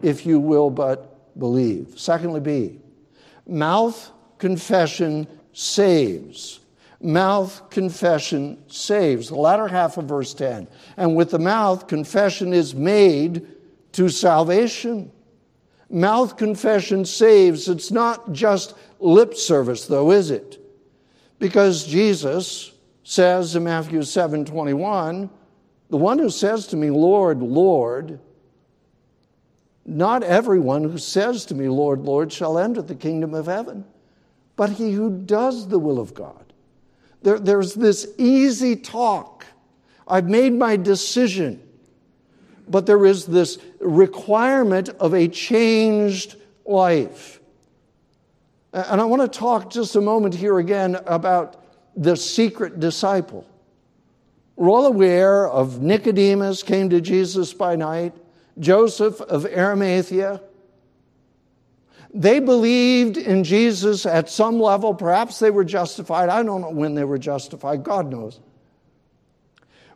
[0.02, 1.94] If you will but believe.
[1.98, 2.80] Secondly, B,
[3.48, 6.60] mouth confession saves
[7.04, 9.30] mouth confession saves.
[9.30, 10.68] The latter half of verse 10.
[10.98, 13.48] And with the mouth, confession is made
[13.94, 15.12] to salvation.
[15.90, 17.68] Mouth confession saves.
[17.68, 20.60] It's not just lip service, though, is it?
[21.40, 22.72] Because Jesus
[23.04, 25.30] says in Matthew 7 21,
[25.90, 28.20] the one who says to me, Lord, Lord,
[29.86, 33.84] Not everyone who says to me, Lord, Lord, shall enter the kingdom of heaven,
[34.56, 36.53] but he who does the will of God.
[37.24, 39.46] There, there's this easy talk.
[40.08, 41.62] I've made my decision.
[42.68, 47.40] But there is this requirement of a changed life.
[48.72, 51.64] And I want to talk just a moment here again about
[51.96, 53.48] the secret disciple.
[54.56, 58.14] We're all aware of Nicodemus came to Jesus by night,
[58.60, 60.42] Joseph of Arimathea.
[62.14, 64.94] They believed in Jesus at some level.
[64.94, 66.30] Perhaps they were justified.
[66.30, 67.84] I don't know when they were justified.
[67.84, 68.40] God knows.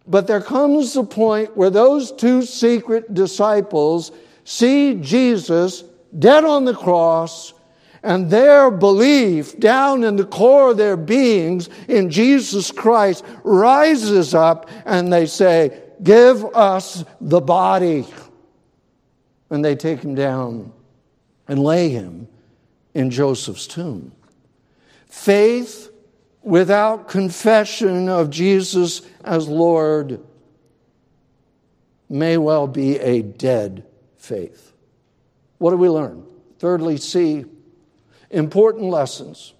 [0.07, 4.11] But there comes a point where those two secret disciples
[4.45, 5.83] see Jesus
[6.17, 7.53] dead on the cross,
[8.01, 14.69] and their belief down in the core of their beings in Jesus Christ rises up,
[14.85, 18.07] and they say, Give us the body.
[19.49, 20.71] And they take him down
[21.47, 22.27] and lay him
[22.93, 24.11] in Joseph's tomb.
[25.07, 25.91] Faith
[26.41, 30.21] without confession of Jesus as Lord
[32.09, 33.85] may well be a dead
[34.17, 34.73] faith.
[35.57, 36.25] What do we learn?
[36.59, 37.45] Thirdly, see
[38.29, 39.53] important lessons.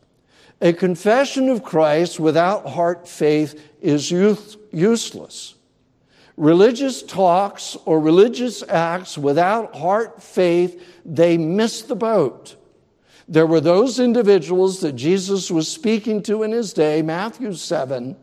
[0.62, 5.56] A confession of Christ without heart faith is useless.
[6.38, 12.56] Religious talks or religious acts without heart faith, they miss the boat.
[13.28, 18.16] There were those individuals that Jesus was speaking to in his day, Matthew 7,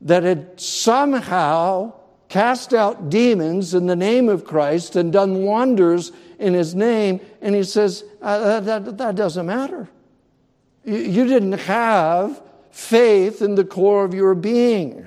[0.00, 1.92] that had somehow
[2.28, 7.20] cast out demons in the name of Christ and done wonders in his name.
[7.42, 9.86] And he says, uh, that, that doesn't matter.
[10.82, 15.06] You, you didn't have faith in the core of your being.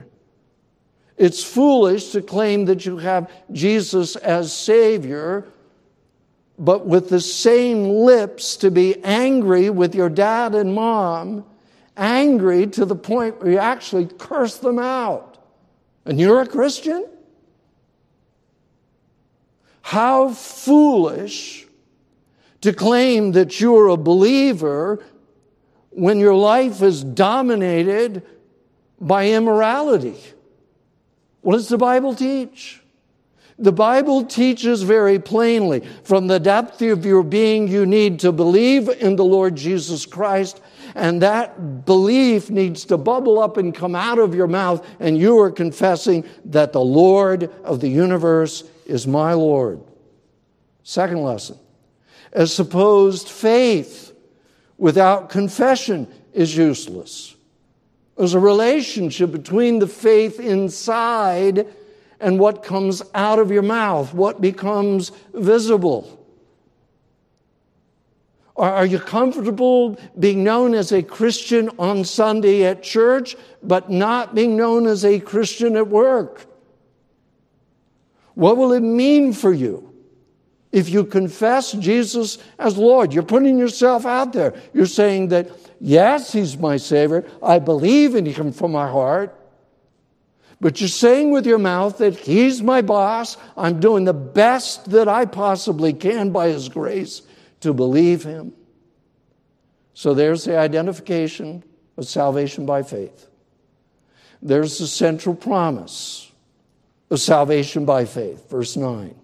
[1.18, 5.48] It's foolish to claim that you have Jesus as Savior
[6.58, 11.46] but with the same lips to be angry with your dad and mom,
[11.98, 15.38] angry to the point where you actually curse them out.
[16.06, 17.06] And you're a Christian?
[19.82, 21.68] How foolish
[22.62, 25.04] to claim that you're a believer
[25.90, 28.24] when your life is dominated
[29.00, 30.16] by immorality.
[31.46, 32.82] What does the Bible teach?
[33.60, 38.90] The Bible teaches very plainly from the depth of your being, you need to believe
[38.90, 40.60] in the Lord Jesus Christ,
[40.96, 45.38] and that belief needs to bubble up and come out of your mouth, and you
[45.38, 49.80] are confessing that the Lord of the universe is my Lord.
[50.82, 51.60] Second lesson
[52.34, 54.16] as supposed faith
[54.80, 57.35] without confession is useless.
[58.18, 61.68] There's a relationship between the faith inside
[62.20, 66.22] and what comes out of your mouth, what becomes visible.
[68.58, 74.56] Are you comfortable being known as a Christian on Sunday at church, but not being
[74.56, 76.46] known as a Christian at work?
[78.34, 79.95] What will it mean for you
[80.76, 83.14] if you confess Jesus as Lord?
[83.14, 84.54] You're putting yourself out there.
[84.74, 85.50] You're saying that,
[85.80, 87.26] yes, He's my Savior.
[87.42, 89.34] I believe in Him from my heart.
[90.60, 93.38] But you're saying with your mouth that He's my boss.
[93.56, 97.22] I'm doing the best that I possibly can by His grace
[97.62, 98.52] to believe Him.
[99.94, 101.64] So there's the identification
[101.96, 103.30] of salvation by faith.
[104.42, 106.30] There's the central promise
[107.10, 109.16] of salvation by faith, verse 9.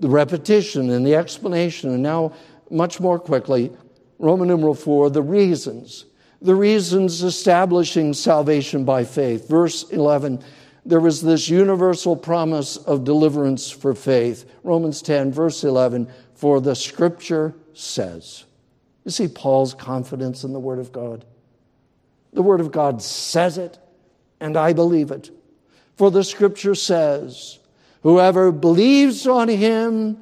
[0.00, 2.32] The repetition and the explanation, and now
[2.70, 3.72] much more quickly,
[4.18, 6.04] Roman numeral 4, the reasons
[6.40, 9.48] the reasons establishing salvation by faith.
[9.48, 10.42] Verse 11,
[10.86, 14.48] there was this universal promise of deliverance for faith.
[14.62, 18.44] Romans 10, verse 11, for the scripture says.
[19.04, 21.24] You see Paul's confidence in the Word of God?
[22.32, 23.78] The Word of God says it,
[24.38, 25.30] and I believe it.
[25.96, 27.58] For the scripture says,
[28.02, 30.18] Whoever believes on him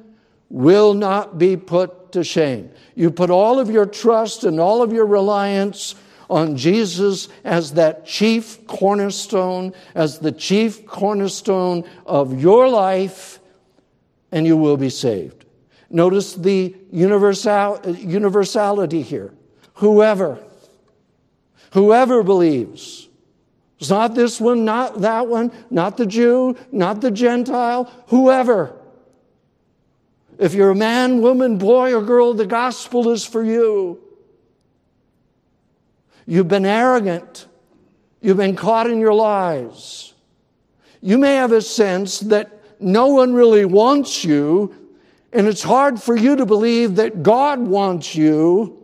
[0.49, 2.71] will not be put to shame.
[2.95, 5.95] You put all of your trust and all of your reliance
[6.29, 13.39] on Jesus as that chief cornerstone, as the chief cornerstone of your life,
[14.31, 15.45] and you will be saved.
[15.89, 19.33] Notice the universal, universality here.
[19.75, 20.43] Whoever,
[21.71, 23.06] whoever believes.
[23.79, 28.75] It's not this one, not that one, not the Jew, not the Gentile, whoever.
[30.39, 33.99] If you're a man, woman, boy, or girl, the gospel is for you.
[36.25, 37.47] You've been arrogant.
[38.21, 40.13] You've been caught in your lies.
[41.01, 44.73] You may have a sense that no one really wants you,
[45.31, 48.76] And it's hard for you to believe that God wants you.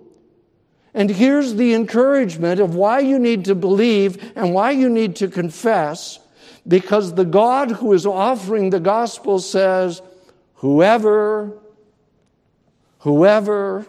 [0.94, 5.28] And here's the encouragement of why you need to believe and why you need to
[5.28, 6.20] confess.
[6.68, 10.02] Because the God who is offering the gospel says,
[10.56, 11.58] whoever,
[13.00, 13.86] whoever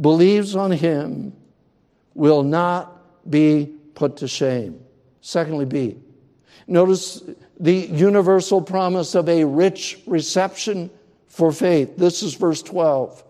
[0.00, 1.32] believes on him
[2.14, 4.80] will not be put to shame.
[5.20, 5.96] Secondly, B.
[6.66, 7.22] Notice
[7.60, 10.90] the universal promise of a rich reception
[11.28, 11.96] for faith.
[11.96, 13.22] This is verse 12.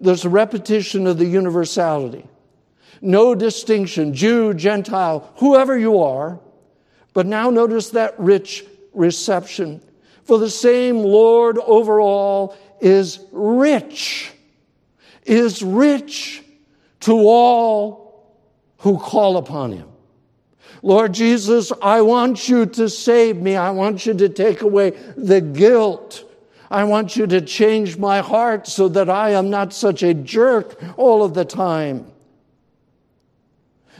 [0.00, 2.24] There's a repetition of the universality.
[3.00, 6.40] No distinction, Jew, Gentile, whoever you are.
[7.12, 9.80] But now notice that rich reception.
[10.24, 14.32] For the same Lord over all is rich,
[15.24, 16.42] is rich
[17.00, 18.36] to all
[18.78, 19.88] who call upon him.
[20.82, 23.56] Lord Jesus, I want you to save me.
[23.56, 26.24] I want you to take away the guilt.
[26.70, 30.78] I want you to change my heart so that I am not such a jerk
[30.96, 32.06] all of the time.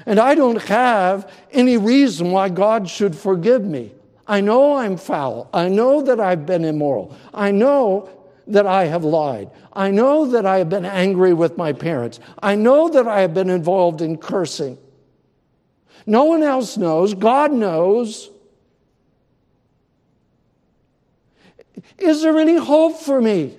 [0.07, 3.93] And I don't have any reason why God should forgive me.
[4.27, 5.51] I know I'm foul.
[5.53, 7.17] I know that I've been immoral.
[7.35, 8.09] I know
[8.47, 9.51] that I have lied.
[9.73, 12.21] I know that I have been angry with my parents.
[12.41, 14.79] I know that I have been involved in cursing.
[16.07, 17.15] No one else knows.
[17.15, 18.31] God knows.
[21.99, 23.57] Is there any hope for me?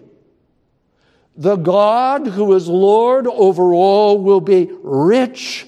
[1.36, 5.68] The God who is Lord over all will be rich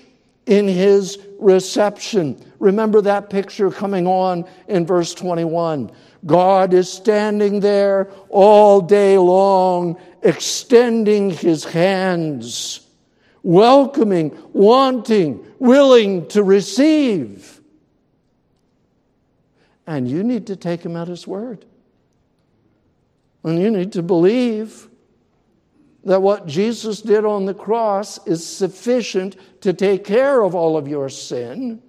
[0.50, 2.44] in his reception.
[2.60, 5.92] Remember that picture coming on in verse 21.
[6.26, 12.86] God is standing there all day long, extending his hands
[13.44, 17.62] welcoming, wanting, willing to receive.
[19.88, 21.64] And you need to take him at his word.
[23.44, 24.89] And you need to believe
[26.04, 30.88] that what Jesus did on the cross is sufficient to take care of all of
[30.88, 31.82] your sin.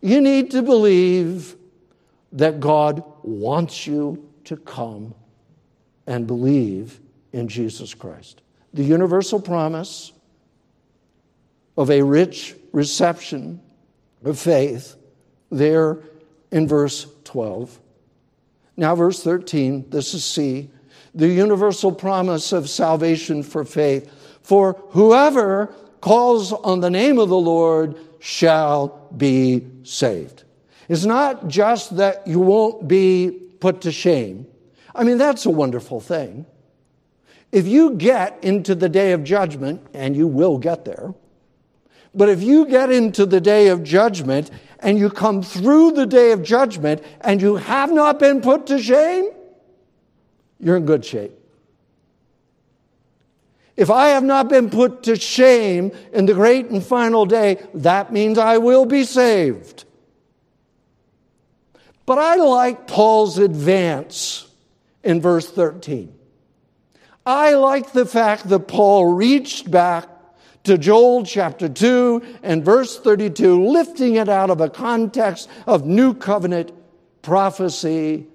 [0.00, 1.56] You need to believe
[2.32, 5.14] that God wants you to come
[6.06, 7.00] and believe
[7.32, 8.42] in Jesus Christ.
[8.72, 10.12] The universal promise
[11.76, 13.60] of a rich reception
[14.24, 14.96] of faith
[15.50, 16.00] there
[16.50, 17.78] in verse 12.
[18.76, 20.70] Now, verse 13, this is C,
[21.14, 24.10] the universal promise of salvation for faith.
[24.42, 30.44] For whoever calls on the name of the Lord shall be saved.
[30.88, 34.46] It's not just that you won't be put to shame.
[34.94, 36.46] I mean, that's a wonderful thing.
[37.52, 41.14] If you get into the day of judgment, and you will get there,
[42.14, 44.50] but if you get into the day of judgment
[44.80, 48.78] and you come through the day of judgment and you have not been put to
[48.80, 49.30] shame,
[50.64, 51.32] you're in good shape.
[53.76, 58.12] If I have not been put to shame in the great and final day, that
[58.12, 59.84] means I will be saved.
[62.06, 64.48] But I like Paul's advance
[65.02, 66.14] in verse 13.
[67.26, 70.08] I like the fact that Paul reached back
[70.64, 76.14] to Joel chapter 2 and verse 32, lifting it out of a context of new
[76.14, 76.72] covenant
[77.22, 78.28] prophecy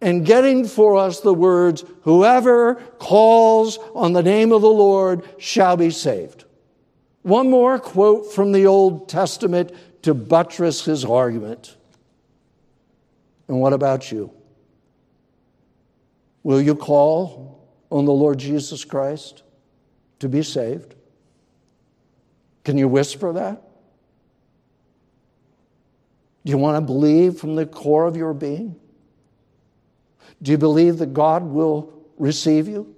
[0.00, 5.76] and getting for us the words, Whoever calls on the name of the Lord shall
[5.76, 6.44] be saved.
[7.22, 9.72] One more quote from the Old Testament
[10.02, 11.76] to buttress his argument.
[13.48, 14.32] And what about you?
[16.42, 19.42] Will you call on the Lord Jesus Christ
[20.20, 20.94] to be saved?
[22.64, 23.62] Can you whisper that?
[26.44, 28.76] Do you want to believe from the core of your being?
[30.42, 32.94] Do you believe that God will receive you?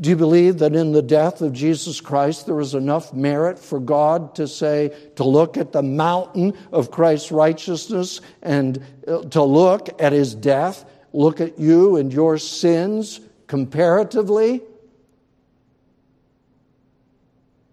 [0.00, 3.80] Do you believe that in the death of Jesus Christ there is enough merit for
[3.80, 10.00] God to say, to look at the mountain of Christ's righteousness and uh, to look
[10.00, 14.62] at his death, look at you and your sins comparatively,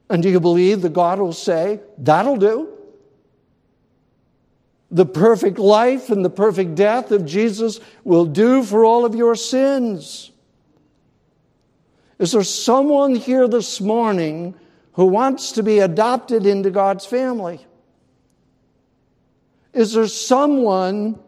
[0.10, 2.75] and do you believe that God will say, that'll do?
[4.92, 9.36] The perfect life and the perfect death of Jesus will do for all of your
[9.36, 10.32] sins.
[12.20, 14.56] Is there someone here this morning
[14.94, 17.66] who wants to be adopted into God's family?
[19.74, 21.20] Is there someone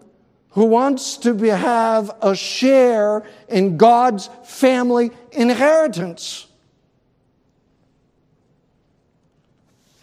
[0.52, 6.48] who wants to be, have a share in God's family inheritance?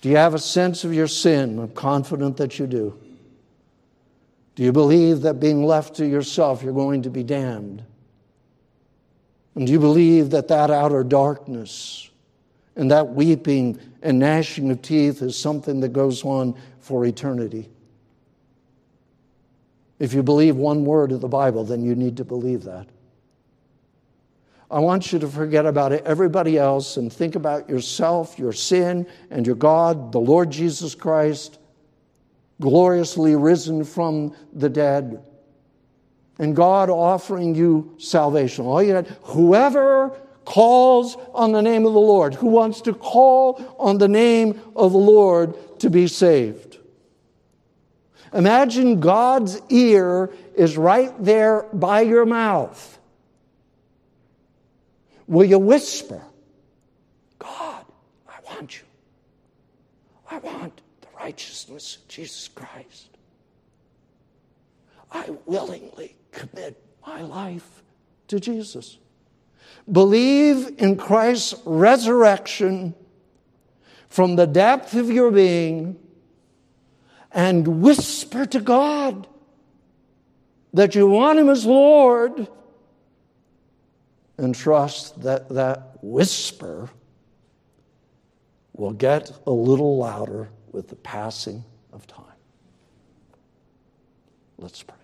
[0.03, 1.59] Do you have a sense of your sin?
[1.59, 2.99] I'm confident that you do.
[4.55, 7.85] Do you believe that being left to yourself, you're going to be damned?
[9.55, 12.11] And do you believe that that outer darkness
[12.77, 17.69] and that weeping and gnashing of teeth is something that goes on for eternity?
[19.99, 22.89] If you believe one word of the Bible, then you need to believe that.
[24.71, 29.47] I want you to forget about everybody else and think about yourself, your sin, and
[29.47, 31.59] your God, the Lord Jesus Christ,
[32.61, 35.25] gloriously risen from the dead,
[36.39, 38.67] and God offering you salvation.
[38.67, 40.11] All you got, whoever
[40.45, 44.93] calls on the name of the Lord, who wants to call on the name of
[44.93, 46.79] the Lord to be saved.
[48.33, 52.99] Imagine God's ear is right there by your mouth.
[55.27, 56.23] Will you whisper,
[57.39, 57.85] God,
[58.29, 58.85] I want you.
[60.31, 60.81] I want
[61.25, 63.09] righteousness of Jesus Christ.
[65.11, 67.83] I willingly commit my life
[68.29, 68.99] to Jesus.
[69.91, 72.95] Believe in Christ's resurrection
[74.11, 75.99] from the depth of your being
[77.33, 79.27] and whisper to God
[80.75, 82.49] that you want Him as Lord
[84.37, 86.91] and trust that that whisper
[88.75, 92.25] will get a little louder with the passing of time.
[94.59, 94.97] Let's pray.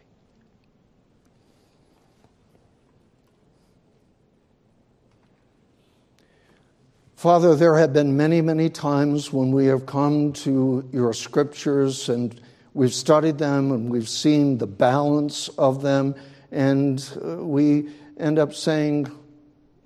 [7.15, 12.41] Father, there have been many, many times when we have come to your scriptures and
[12.75, 16.15] we've studied them and we've seen the balance of them,
[16.51, 19.07] and uh, we end up saying,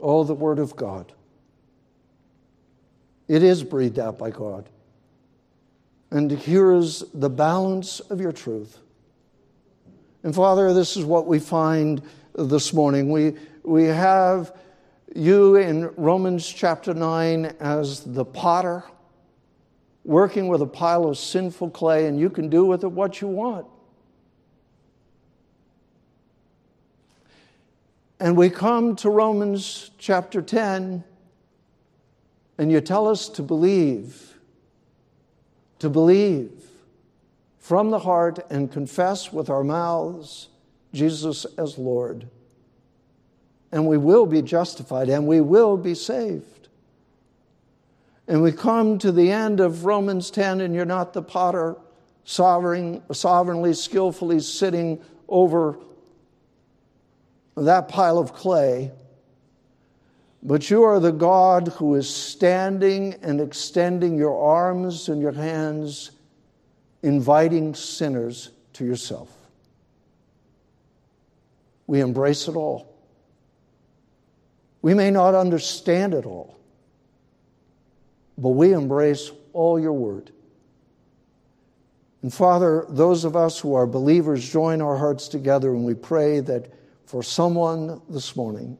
[0.00, 1.12] Oh, the Word of God.
[3.26, 4.68] It is breathed out by God.
[6.14, 8.78] And here is the balance of your truth.
[10.22, 12.02] And Father, this is what we find
[12.36, 13.10] this morning.
[13.10, 13.34] We,
[13.64, 14.56] we have
[15.12, 18.84] you in Romans chapter 9 as the potter,
[20.04, 23.26] working with a pile of sinful clay, and you can do with it what you
[23.26, 23.66] want.
[28.20, 31.02] And we come to Romans chapter 10,
[32.56, 34.33] and you tell us to believe,
[35.84, 36.50] to believe
[37.58, 40.48] from the heart and confess with our mouths
[40.92, 42.26] Jesus as Lord
[43.74, 46.68] and we will be justified and we will be saved.
[48.28, 51.76] And we come to the end of Romans 10, and you're not the potter
[52.22, 55.76] sovereign, sovereignly, skillfully sitting over
[57.56, 58.92] that pile of clay,
[60.44, 66.10] but you are the God who is standing and extending your arms and your hands,
[67.02, 69.30] inviting sinners to yourself.
[71.86, 72.94] We embrace it all.
[74.82, 76.58] We may not understand it all,
[78.36, 80.30] but we embrace all your word.
[82.20, 86.40] And Father, those of us who are believers join our hearts together and we pray
[86.40, 86.70] that
[87.06, 88.76] for someone this morning,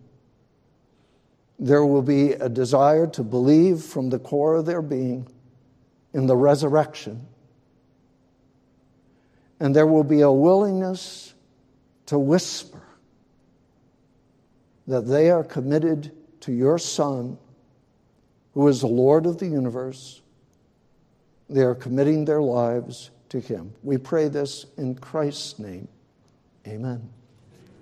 [1.65, 5.27] there will be a desire to believe from the core of their being
[6.13, 7.27] in the resurrection.
[9.59, 11.33] And there will be a willingness
[12.05, 12.83] to whisper
[14.87, 17.39] that they are committed to your Son,
[18.53, 20.21] who is the Lord of the universe.
[21.49, 23.73] They are committing their lives to Him.
[23.83, 25.89] We pray this in Christ's name.
[26.69, 27.09] Amen.